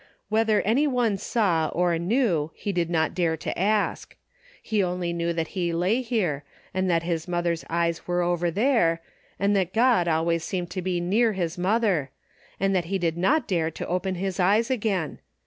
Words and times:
Whether 0.29 0.61
any 0.63 0.87
one 0.87 1.15
saw 1.19 1.67
or 1.73 1.99
knew, 1.99 2.49
he 2.55 2.71
did 2.71 2.89
not 2.89 3.13
dare 3.13 3.37
to 3.37 3.55
ask. 3.59 4.15
He 4.59 4.81
only 4.81 5.13
knew 5.13 5.31
that 5.31 5.49
he 5.49 5.73
lay 5.73 6.01
here, 6.01 6.43
and 6.73 6.89
that 6.89 7.03
his 7.03 7.27
mother's 7.27 7.63
eyes 7.69 8.07
were 8.07 8.23
over 8.23 8.49
there, 8.49 9.03
and 9.37 9.55
that 9.55 9.73
God 9.75 10.05
DAILY 10.05 10.13
RATE. 10.17 10.17
193 10.17 10.17
always 10.17 10.43
seemed 10.43 10.69
to 10.71 10.81
be 10.81 10.99
near 10.99 11.33
his 11.33 11.55
mother, 11.59 12.09
and 12.59 12.75
that 12.75 12.85
he 12.85 12.97
did 12.97 13.15
not 13.15 13.47
dare 13.47 13.69
to 13.69 13.85
open 13.85 14.15
his 14.15 14.39
eyes 14.39 14.71
again. 14.71 15.19